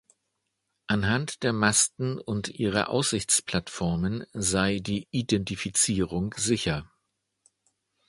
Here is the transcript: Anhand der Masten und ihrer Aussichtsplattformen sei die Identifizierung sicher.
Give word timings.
Anhand 0.87 1.43
der 1.43 1.53
Masten 1.53 2.17
und 2.17 2.47
ihrer 2.49 2.89
Aussichtsplattformen 2.89 4.25
sei 4.33 4.79
die 4.79 5.07
Identifizierung 5.11 6.33
sicher. 6.39 6.89